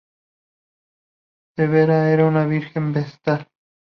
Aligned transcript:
Severa 1.55 2.09
era 2.11 2.25
una 2.25 2.47
virgen 2.47 2.91
vestal. 2.91 3.47